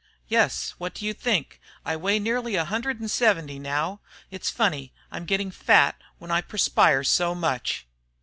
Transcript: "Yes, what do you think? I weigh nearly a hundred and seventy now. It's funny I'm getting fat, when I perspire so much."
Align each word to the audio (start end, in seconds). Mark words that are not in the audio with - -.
"Yes, 0.27 0.73
what 0.79 0.95
do 0.95 1.05
you 1.05 1.13
think? 1.13 1.61
I 1.85 1.95
weigh 1.95 2.17
nearly 2.17 2.55
a 2.55 2.65
hundred 2.65 2.99
and 2.99 3.11
seventy 3.11 3.59
now. 3.59 3.99
It's 4.31 4.49
funny 4.49 4.91
I'm 5.11 5.25
getting 5.27 5.51
fat, 5.51 5.95
when 6.17 6.31
I 6.31 6.41
perspire 6.41 7.03
so 7.03 7.35
much." 7.35 7.85